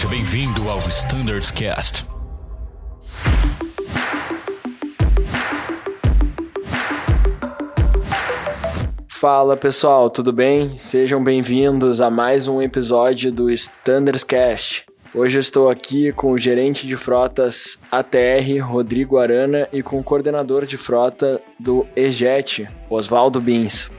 [0.00, 2.04] Seja bem-vindo ao Standards Cast.
[9.08, 10.74] Fala pessoal, tudo bem?
[10.74, 14.86] Sejam bem-vindos a mais um episódio do Standards Cast.
[15.14, 20.02] Hoje eu estou aqui com o gerente de frotas ATR, Rodrigo Arana, e com o
[20.02, 23.90] coordenador de frota do EJET, Oswaldo Bins.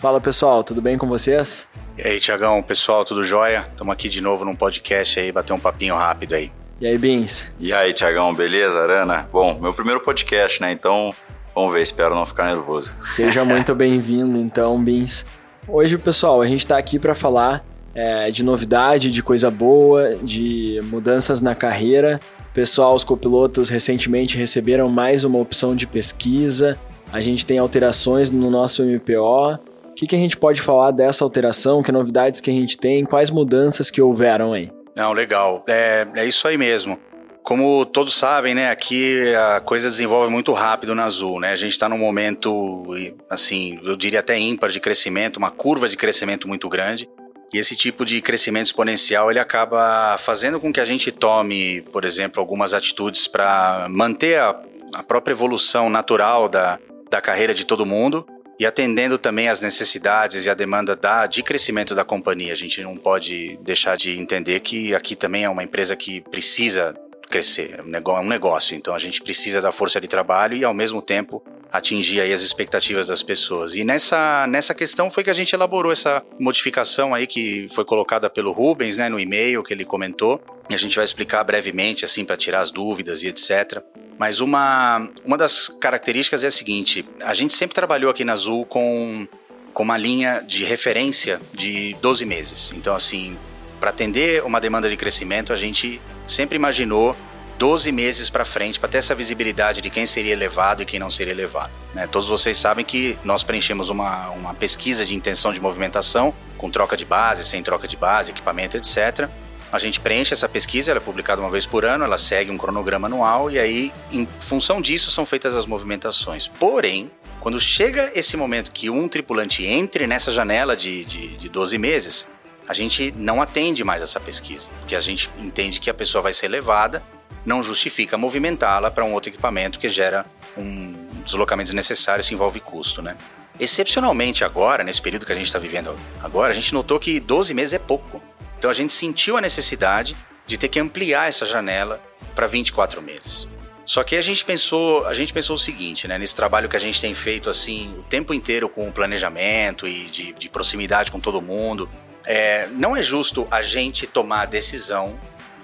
[0.00, 1.68] Fala pessoal, tudo bem com vocês?
[1.98, 3.66] E aí, Tiagão, pessoal, tudo jóia?
[3.70, 6.50] Estamos aqui de novo num podcast aí, bater um papinho rápido aí.
[6.80, 7.44] E aí, Bins?
[7.58, 9.28] E aí, Tiagão, beleza, Arana?
[9.30, 10.72] Bom, meu primeiro podcast, né?
[10.72, 11.10] Então,
[11.54, 12.96] vamos ver, espero não ficar nervoso.
[13.02, 15.26] Seja muito bem-vindo, então, Bins.
[15.68, 17.62] Hoje, pessoal, a gente está aqui para falar
[17.94, 22.18] é, de novidade, de coisa boa, de mudanças na carreira.
[22.54, 26.78] Pessoal, os copilotos recentemente receberam mais uma opção de pesquisa.
[27.12, 29.69] A gente tem alterações no nosso MPO.
[30.00, 31.82] Que, que a gente pode falar dessa alteração?
[31.82, 33.04] Que novidades que a gente tem?
[33.04, 34.72] Quais mudanças que houveram aí?
[34.96, 35.62] Não, legal.
[35.68, 36.98] É, é isso aí mesmo.
[37.42, 41.52] Como todos sabem, né, aqui a coisa desenvolve muito rápido na Azul, né?
[41.52, 42.82] A gente está num momento,
[43.28, 47.06] assim, eu diria até ímpar de crescimento, uma curva de crescimento muito grande.
[47.52, 52.06] E esse tipo de crescimento exponencial, ele acaba fazendo com que a gente tome, por
[52.06, 54.58] exemplo, algumas atitudes para manter a,
[54.94, 56.78] a própria evolução natural da,
[57.10, 58.24] da carreira de todo mundo,
[58.60, 62.52] e atendendo também às necessidades e à demanda da, de crescimento da companhia.
[62.52, 66.94] A gente não pode deixar de entender que aqui também é uma empresa que precisa
[67.30, 71.00] crescer, é um negócio, então a gente precisa da força de trabalho e ao mesmo
[71.00, 73.74] tempo atingir aí as expectativas das pessoas.
[73.74, 78.28] E nessa, nessa questão foi que a gente elaborou essa modificação aí que foi colocada
[78.28, 80.40] pelo Rubens, né, no e-mail que ele comentou.
[80.68, 83.82] E a gente vai explicar brevemente assim para tirar as dúvidas e etc.
[84.18, 88.64] Mas uma, uma das características é a seguinte: a gente sempre trabalhou aqui na Azul
[88.66, 89.26] com,
[89.72, 92.72] com uma linha de referência de 12 meses.
[92.76, 93.36] Então, assim,
[93.80, 97.16] para atender uma demanda de crescimento, a gente sempre imaginou
[97.60, 101.10] 12 meses para frente para ter essa visibilidade de quem seria elevado e quem não
[101.10, 101.70] seria elevado.
[101.92, 102.06] Né?
[102.06, 106.96] Todos vocês sabem que nós preenchemos uma, uma pesquisa de intenção de movimentação com troca
[106.96, 109.28] de base, sem troca de base, equipamento, etc.
[109.70, 112.56] A gente preenche essa pesquisa, ela é publicada uma vez por ano, ela segue um
[112.56, 116.48] cronograma anual e aí, em função disso, são feitas as movimentações.
[116.48, 117.10] Porém,
[117.40, 122.26] quando chega esse momento que um tripulante entre nessa janela de, de, de 12 meses,
[122.66, 126.32] a gente não atende mais essa pesquisa, porque a gente entende que a pessoa vai
[126.32, 127.02] ser levada,
[127.44, 130.26] não justifica movimentá-la para um outro equipamento que gera
[130.56, 130.94] um
[131.24, 133.16] deslocamento desnecessário, isso envolve custo, né?
[133.58, 137.52] Excepcionalmente agora, nesse período que a gente está vivendo agora, a gente notou que 12
[137.52, 138.22] meses é pouco.
[138.58, 142.02] Então a gente sentiu a necessidade de ter que ampliar essa janela
[142.34, 143.48] para 24 meses.
[143.84, 146.16] Só que a gente pensou, a gente pensou o seguinte, né?
[146.16, 150.04] Nesse trabalho que a gente tem feito assim o tempo inteiro com o planejamento e
[150.04, 151.88] de, de proximidade com todo mundo,
[152.24, 155.18] é, não é justo a gente tomar a decisão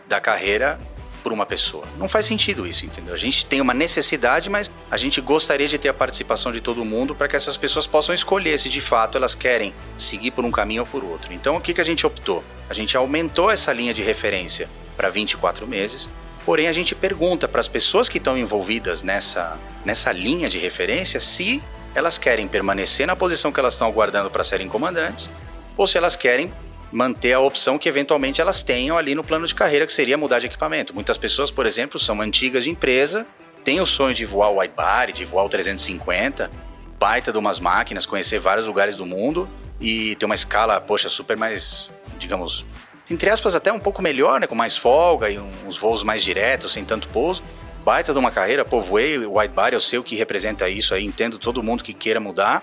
[0.08, 0.78] da carreira
[1.26, 1.82] por uma pessoa.
[1.98, 3.12] Não faz sentido isso, entendeu?
[3.12, 6.84] A gente tem uma necessidade, mas a gente gostaria de ter a participação de todo
[6.84, 10.52] mundo para que essas pessoas possam escolher se de fato elas querem seguir por um
[10.52, 11.32] caminho ou por outro.
[11.32, 12.44] Então o que, que a gente optou?
[12.70, 16.08] A gente aumentou essa linha de referência para 24 meses,
[16.44, 21.18] porém a gente pergunta para as pessoas que estão envolvidas nessa, nessa linha de referência
[21.18, 21.60] se
[21.92, 25.28] elas querem permanecer na posição que elas estão aguardando para serem comandantes
[25.76, 26.52] ou se elas querem
[26.96, 30.38] manter a opção que eventualmente elas tenham ali no plano de carreira, que seria mudar
[30.38, 30.94] de equipamento.
[30.94, 33.26] Muitas pessoas, por exemplo, são antigas de empresa,
[33.62, 36.50] têm o sonho de voar o wide body, de voar o 350,
[36.98, 39.46] baita de umas máquinas, conhecer vários lugares do mundo
[39.78, 42.64] e ter uma escala, poxa, super mais, digamos,
[43.10, 46.72] entre aspas, até um pouco melhor, né, com mais folga e uns voos mais diretos,
[46.72, 47.42] sem tanto pouso.
[47.84, 50.94] Baita de uma carreira, pô, voei o wide body, eu sei o que representa isso
[50.94, 52.62] aí, entendo todo mundo que queira mudar.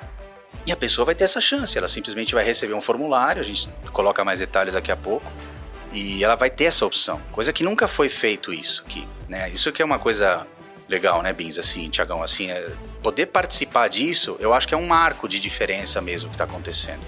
[0.66, 3.70] E a pessoa vai ter essa chance, ela simplesmente vai receber um formulário, a gente
[3.92, 5.30] coloca mais detalhes daqui a pouco,
[5.92, 7.22] e ela vai ter essa opção.
[7.32, 9.50] Coisa que nunca foi feito isso aqui, né?
[9.50, 10.48] Isso que é uma coisa
[10.88, 12.70] legal, né, Bins, assim, Tiagão, assim, é,
[13.02, 17.02] poder participar disso, eu acho que é um marco de diferença mesmo que está acontecendo.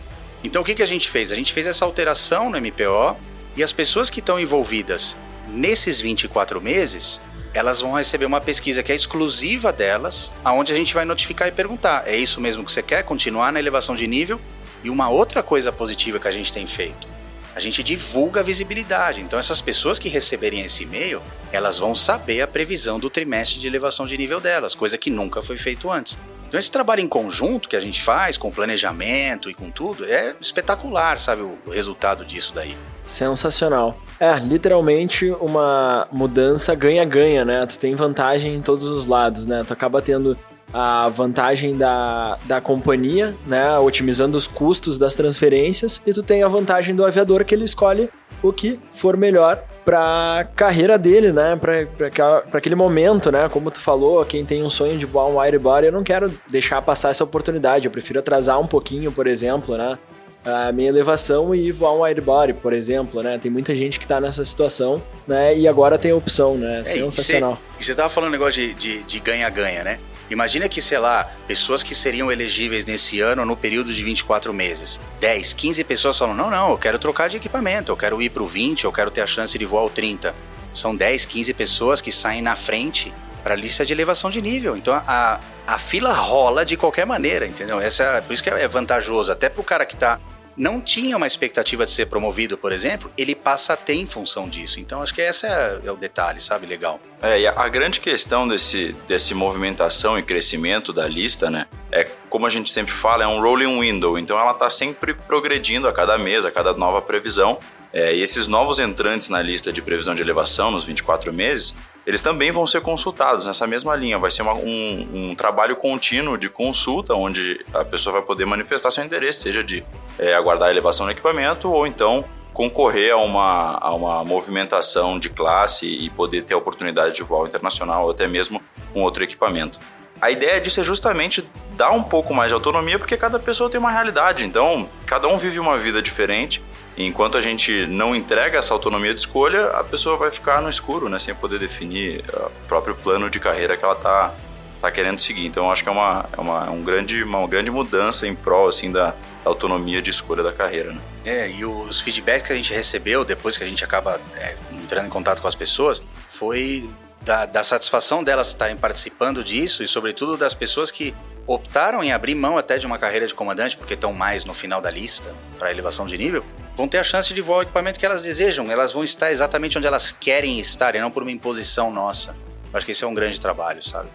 [0.44, 1.32] Então o que, que a gente fez?
[1.32, 3.18] A gente fez essa alteração no MPO
[3.56, 7.22] e as pessoas que estão envolvidas nesses 24 meses,
[7.54, 11.52] elas vão receber uma pesquisa que é exclusiva delas, aonde a gente vai notificar e
[11.52, 13.04] perguntar: é isso mesmo que você quer?
[13.04, 14.40] Continuar na elevação de nível?
[14.84, 17.08] E uma outra coisa positiva que a gente tem feito,
[17.56, 19.22] a gente divulga a visibilidade.
[19.22, 21.22] Então essas pessoas que receberem esse e-mail,
[21.52, 25.42] elas vão saber a previsão do trimestre de elevação de nível delas, coisa que nunca
[25.42, 26.20] foi feito antes.
[26.48, 30.36] Então esse trabalho em conjunto que a gente faz, com planejamento e com tudo, é
[30.40, 32.76] espetacular, sabe, o resultado disso daí.
[33.06, 33.98] Sensacional.
[34.20, 37.66] É, literalmente uma mudança ganha-ganha, né?
[37.66, 39.64] Tu tem vantagem em todos os lados, né?
[39.68, 40.38] Tu acaba tendo
[40.74, 46.48] a vantagem da, da companhia, né, otimizando os custos das transferências, e tu tem a
[46.48, 48.10] vantagem do aviador que ele escolhe
[48.44, 54.26] o que for melhor para carreira dele, né, para aquele momento, né, como tu falou,
[54.26, 57.86] quem tem um sonho de voar um widebody, eu não quero deixar passar essa oportunidade,
[57.86, 59.98] eu prefiro atrasar um pouquinho, por exemplo, né,
[60.46, 63.40] a minha elevação e voar um widebody, por exemplo, né?
[63.42, 65.58] Tem muita gente que tá nessa situação, né?
[65.58, 66.82] E agora tem a opção, né?
[66.82, 67.58] É, Sensacional.
[67.80, 70.00] E você tava falando um negócio de ganha-ganha, né?
[70.30, 75.00] Imagina que, sei lá, pessoas que seriam elegíveis nesse ano no período de 24 meses.
[75.20, 78.48] 10, 15 pessoas falam: não, não, eu quero trocar de equipamento, eu quero ir pro
[78.48, 80.34] 20, eu quero ter a chance de voar ao 30.
[80.74, 83.14] São 10, 15 pessoas que saem na frente
[83.44, 84.76] para a lista de elevação de nível.
[84.76, 87.80] Então a, a fila rola de qualquer maneira, entendeu?
[87.80, 90.20] Essa, é, por isso que é vantajoso, até pro cara que tá
[90.58, 94.48] não tinha uma expectativa de ser promovido, por exemplo, ele passa a ter em função
[94.48, 94.80] disso.
[94.80, 96.66] Então acho que esse é, é o detalhe, sabe?
[96.66, 97.00] Legal.
[97.22, 101.66] É, e a, a, grande questão desse, desse movimentação e crescimento da lista, né?
[101.92, 104.18] É como a gente sempre fala, é um rolling window.
[104.18, 107.60] Então ela está sempre progredindo a cada mês, a cada nova previsão.
[107.92, 111.74] É, e esses novos entrantes na lista de previsão de elevação nos 24 meses,
[112.06, 114.20] eles também vão ser consultados nessa mesma linha.
[114.20, 118.92] Vai ser uma, um, um, trabalho contínuo de consulta, onde a pessoa vai poder manifestar
[118.92, 119.84] seu interesse, seja de
[120.20, 122.24] é, aguardar a elevação do equipamento ou então
[122.54, 127.46] concorrer a uma, a uma movimentação de classe e poder ter a oportunidade de voo
[127.46, 128.62] internacional ou até mesmo
[128.96, 129.78] um outro equipamento.
[130.26, 133.80] A ideia disso é justamente dar um pouco mais de autonomia, porque cada pessoa tem
[133.80, 136.64] uma realidade, então cada um vive uma vida diferente
[136.98, 140.68] e enquanto a gente não entrega essa autonomia de escolha, a pessoa vai ficar no
[140.68, 144.34] escuro, né, sem poder definir o próprio plano de carreira que ela está
[144.82, 145.46] tá querendo seguir.
[145.46, 148.92] Então, acho que é uma, é uma, um grande, uma grande mudança em prol assim,
[148.92, 149.14] da,
[149.44, 150.92] autonomia de escolha da carreira.
[150.92, 151.02] Né?
[151.24, 155.06] É, e os feedbacks que a gente recebeu depois que a gente acaba é, entrando
[155.06, 156.90] em contato com as pessoas foi
[157.26, 161.14] da, da satisfação delas estarem participando disso e, sobretudo, das pessoas que
[161.48, 164.80] optaram em abrir mão até de uma carreira de comandante, porque estão mais no final
[164.80, 166.46] da lista para elevação de nível,
[166.76, 168.72] vão ter a chance de voar o equipamento que elas desejam.
[168.72, 172.36] Elas vão estar exatamente onde elas querem estar e não por uma imposição nossa.
[172.72, 174.10] acho que esse é um grande trabalho, sabe?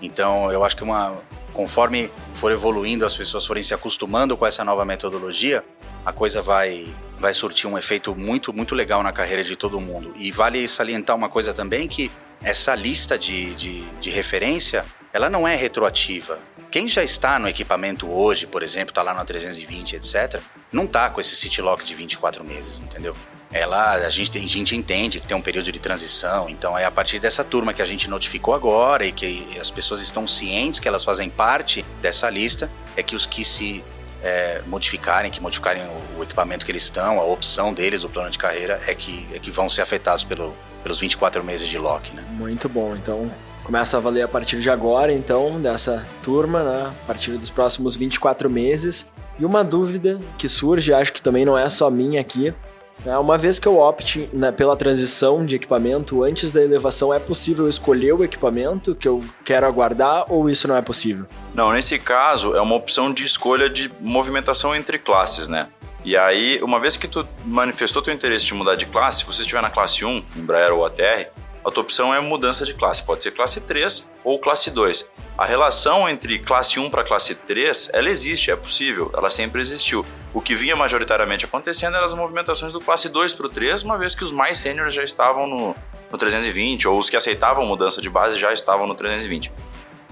[0.00, 1.16] Então, eu acho que uma
[1.52, 5.62] conforme for evoluindo, as pessoas forem se acostumando com essa nova metodologia,
[6.04, 6.86] a coisa vai
[7.18, 10.12] vai surtir um efeito muito muito legal na carreira de todo mundo.
[10.16, 12.10] E vale salientar uma coisa também que
[12.42, 16.38] essa lista de, de, de referência, ela não é retroativa.
[16.70, 20.40] Quem já está no equipamento hoje, por exemplo, está lá na 320, etc.,
[20.72, 23.14] não está com esse City Lock de 24 meses, entendeu?
[23.52, 26.90] Ela, a gente, a gente entende que tem um período de transição, então é a
[26.90, 30.88] partir dessa turma que a gente notificou agora e que as pessoas estão cientes que
[30.88, 33.84] elas fazem parte dessa lista, é que os que se
[34.22, 38.30] é, modificarem, que modificarem o, o, equipamento que eles estão, a opção deles, o plano
[38.30, 42.14] de carreira, é que, é que vão ser afetados pelo, pelos 24 meses de lock,
[42.14, 42.24] né?
[42.30, 43.30] Muito bom, então
[43.64, 46.92] começa a valer a partir de agora, então, dessa turma, né?
[47.04, 49.08] A partir dos próximos 24 meses.
[49.38, 52.52] E uma dúvida que surge, acho que também não é só minha aqui,
[53.04, 53.16] né?
[53.18, 57.68] uma vez que eu opte né, pela transição de equipamento antes da elevação, é possível
[57.68, 61.26] escolher o equipamento que eu quero aguardar ou isso não é possível?
[61.54, 65.68] Não, nesse caso é uma opção de escolha de movimentação entre classes, né?
[66.04, 69.42] E aí, uma vez que tu manifestou teu interesse de mudar de classe, se você
[69.42, 71.30] estiver na classe 1, Embraer ou ATR,
[71.64, 73.04] a tua opção é mudança de classe.
[73.04, 75.08] Pode ser classe 3 ou classe 2.
[75.38, 80.04] A relação entre classe 1 para classe 3, ela existe, é possível, ela sempre existiu.
[80.34, 83.96] O que vinha majoritariamente acontecendo eram as movimentações do classe 2 para o 3, uma
[83.96, 85.76] vez que os mais sêniores já estavam no,
[86.10, 89.52] no 320, ou os que aceitavam mudança de base já estavam no 320.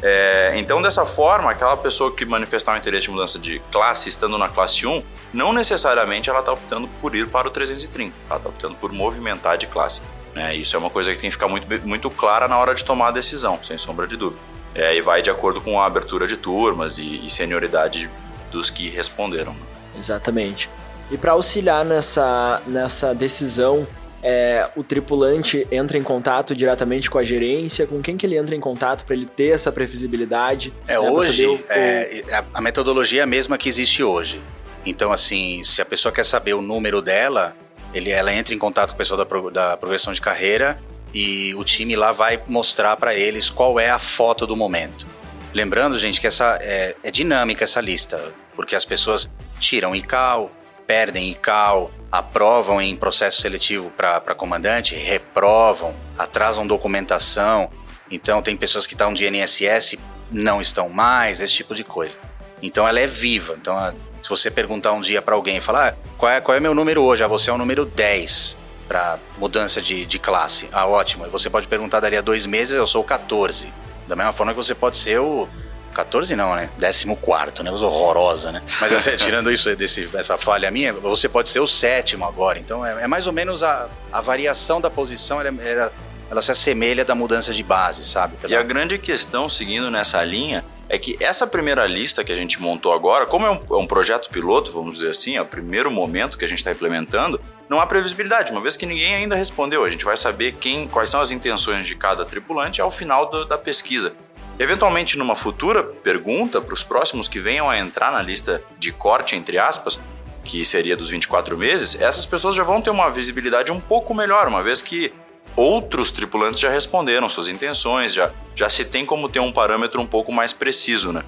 [0.03, 4.39] É, então, dessa forma, aquela pessoa que manifestar um interesse de mudança de classe estando
[4.39, 5.03] na classe 1,
[5.33, 9.59] não necessariamente ela está optando por ir para o 330, ela está optando por movimentar
[9.59, 10.01] de classe.
[10.35, 12.85] É, isso é uma coisa que tem que ficar muito, muito clara na hora de
[12.85, 14.41] tomar a decisão, sem sombra de dúvida.
[14.75, 18.09] É, e vai de acordo com a abertura de turmas e, e senioridade
[18.51, 19.55] dos que responderam.
[19.99, 20.71] Exatamente.
[21.11, 23.87] E para auxiliar nessa, nessa decisão,
[24.23, 27.87] é, o tripulante entra em contato diretamente com a gerência?
[27.87, 30.73] Com quem que ele entra em contato para ele ter essa previsibilidade?
[30.87, 32.23] É, né, hoje, o, é,
[32.53, 34.41] a metodologia é a mesma que existe hoje.
[34.85, 37.55] Então, assim, se a pessoa quer saber o número dela,
[37.93, 40.79] ele, ela entra em contato com o pessoal da, da progressão de carreira
[41.13, 45.07] e o time lá vai mostrar para eles qual é a foto do momento.
[45.53, 50.51] Lembrando, gente, que essa é, é dinâmica essa lista, porque as pessoas tiram ICAO,
[50.91, 57.71] perdem ICAO, aprovam em processo seletivo para comandante, reprovam, atrasam documentação.
[58.11, 60.01] Então, tem pessoas que estão de NSS,
[60.33, 62.17] não estão mais, esse tipo de coisa.
[62.61, 63.57] Então, ela é viva.
[63.57, 66.59] Então, se você perguntar um dia para alguém e falar, ah, qual, é, qual é
[66.61, 67.23] meu número hoje?
[67.23, 68.57] Ah, você é o número 10
[68.89, 70.69] para mudança de, de classe.
[70.73, 71.25] Ah, ótimo.
[71.29, 73.73] Você pode perguntar, daria dois meses, eu sou o 14.
[74.09, 75.49] Da mesma forma que você pode ser o
[75.95, 76.71] 14 não, né?
[76.79, 77.71] 14, né?
[77.71, 78.63] Usa horrorosa, né?
[78.81, 82.59] Mas assim, tirando isso desse, essa falha minha, você pode ser o sétimo agora.
[82.59, 85.93] Então é, é mais ou menos a, a variação da posição, ela, ela,
[86.31, 88.37] ela, se assemelha da mudança de base, sabe?
[88.37, 88.53] Pela...
[88.53, 92.61] E a grande questão, seguindo nessa linha, é que essa primeira lista que a gente
[92.61, 95.89] montou agora, como é um, é um projeto piloto, vamos dizer assim, é o primeiro
[95.89, 99.85] momento que a gente está implementando, não há previsibilidade, uma vez que ninguém ainda respondeu.
[99.85, 103.45] A gente vai saber quem, quais são as intenções de cada tripulante ao final do,
[103.45, 104.13] da pesquisa.
[104.61, 109.35] Eventualmente, numa futura pergunta, para os próximos que venham a entrar na lista de corte,
[109.35, 109.99] entre aspas,
[110.45, 114.47] que seria dos 24 meses, essas pessoas já vão ter uma visibilidade um pouco melhor,
[114.47, 115.15] uma vez que
[115.57, 120.07] outros tripulantes já responderam suas intenções, já, já se tem como ter um parâmetro um
[120.07, 121.25] pouco mais preciso, né?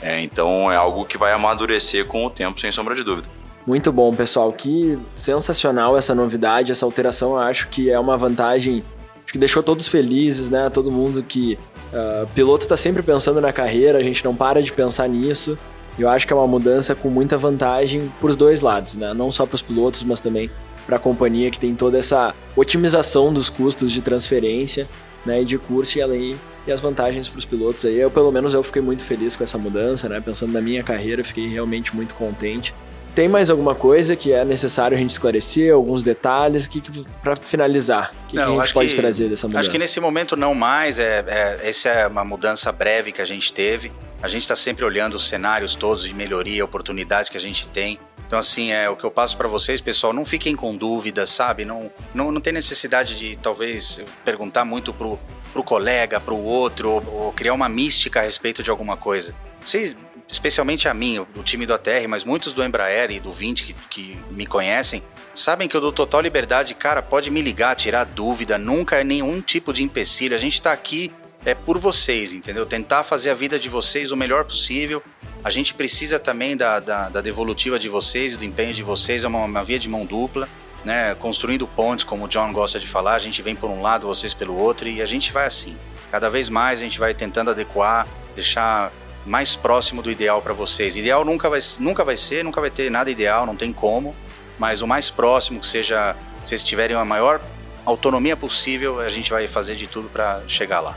[0.00, 3.26] É, então é algo que vai amadurecer com o tempo, sem sombra de dúvida.
[3.66, 4.52] Muito bom, pessoal.
[4.52, 7.32] Que sensacional essa novidade, essa alteração.
[7.32, 8.84] Eu acho que é uma vantagem
[9.26, 10.70] acho que deixou todos felizes, né?
[10.70, 11.58] Todo mundo que
[11.92, 15.58] uh, piloto está sempre pensando na carreira, a gente não para de pensar nisso.
[15.98, 19.14] Eu acho que é uma mudança com muita vantagem para os dois lados, né?
[19.14, 20.50] Não só para os pilotos, mas também
[20.86, 24.86] para a companhia que tem toda essa otimização dos custos de transferência,
[25.24, 27.98] né, e de curso e além e as vantagens para os pilotos aí.
[27.98, 30.20] Eu pelo menos eu fiquei muito feliz com essa mudança, né?
[30.20, 32.74] Pensando na minha carreira, fiquei realmente muito contente.
[33.16, 37.34] Tem mais alguma coisa que é necessário a gente esclarecer, alguns detalhes, que, que para
[37.34, 39.60] finalizar, o que, que, a gente pode que, trazer dessa mudança?
[39.60, 43.24] Acho que nesse momento não mais, é, é, essa é uma mudança breve que a
[43.24, 43.90] gente teve.
[44.22, 47.98] A gente está sempre olhando os cenários todos de melhoria, oportunidades que a gente tem.
[48.26, 51.64] Então, assim, é o que eu passo para vocês, pessoal, não fiquem com dúvidas, sabe?
[51.64, 55.18] Não, não, não tem necessidade de, talvez, perguntar muito pro,
[55.54, 59.34] pro colega, pro outro, ou, ou criar uma mística a respeito de alguma coisa.
[59.64, 59.96] Vocês
[60.28, 63.72] especialmente a mim, o time do ATR, mas muitos do Embraer e do 20 que,
[63.88, 65.02] que me conhecem,
[65.34, 69.40] sabem que eu dou total liberdade, cara, pode me ligar, tirar dúvida, nunca é nenhum
[69.40, 70.34] tipo de empecilho.
[70.34, 71.12] A gente tá aqui
[71.44, 72.66] é por vocês, entendeu?
[72.66, 75.00] Tentar fazer a vida de vocês o melhor possível.
[75.44, 79.22] A gente precisa também da, da, da devolutiva de vocês e do empenho de vocês,
[79.22, 80.48] é uma, uma via de mão dupla.
[80.84, 84.06] Né, construindo pontes, como o John gosta de falar, a gente vem por um lado,
[84.06, 85.76] vocês pelo outro, e a gente vai assim.
[86.12, 88.06] Cada vez mais a gente vai tentando adequar,
[88.36, 88.92] deixar
[89.26, 90.96] mais próximo do ideal para vocês.
[90.96, 94.14] Ideal nunca vai, nunca vai ser, nunca vai ter nada ideal, não tem como,
[94.58, 96.14] mas o mais próximo que seja,
[96.44, 97.40] se vocês tiverem a maior
[97.84, 100.96] autonomia possível, a gente vai fazer de tudo para chegar lá.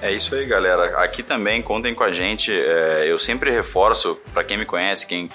[0.00, 1.02] É isso aí, galera.
[1.02, 2.52] Aqui também contem com a gente.
[2.52, 5.28] É, eu sempre reforço, para quem me conhece, quem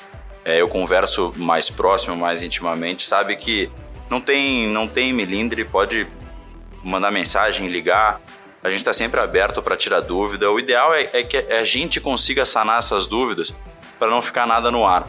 [0.45, 3.69] é, eu converso mais próximo, mais intimamente, sabe que
[4.09, 6.07] não tem, não tem milindre, pode
[6.83, 8.21] mandar mensagem, ligar.
[8.63, 10.49] A gente está sempre aberto para tirar dúvida.
[10.49, 13.53] O ideal é, é, que a gente consiga sanar essas dúvidas
[13.99, 15.05] para não ficar nada no ar.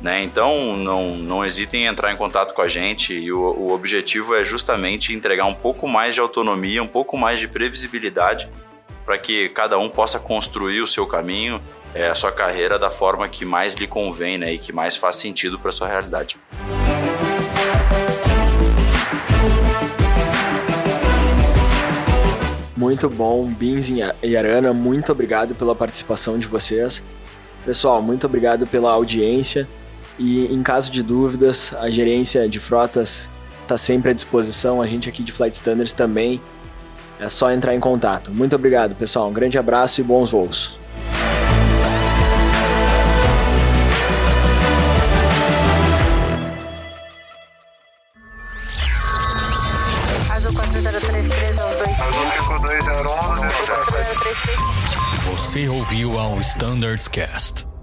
[0.00, 0.22] Né?
[0.22, 4.34] Então, não, não hesitem em entrar em contato com a gente e o, o objetivo
[4.34, 8.48] é justamente entregar um pouco mais de autonomia, um pouco mais de previsibilidade
[9.04, 11.60] para que cada um possa construir o seu caminho,
[11.94, 14.52] é, a sua carreira da forma que mais lhe convém né?
[14.52, 16.36] e que mais faz sentido para sua realidade.
[22.84, 23.88] Muito bom, Bins
[24.22, 27.02] e Arana, muito obrigado pela participação de vocês.
[27.64, 29.66] Pessoal, muito obrigado pela audiência.
[30.18, 33.26] E em caso de dúvidas, a gerência de frotas
[33.62, 34.82] está sempre à disposição.
[34.82, 36.42] A gente aqui de Flight Standards também.
[37.18, 38.30] É só entrar em contato.
[38.30, 39.30] Muito obrigado, pessoal.
[39.30, 40.76] Um grande abraço e bons voos.
[56.44, 57.73] Standards Cast.